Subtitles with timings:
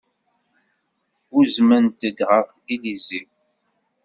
[1.37, 3.21] Uznen-t ɣer Illizi.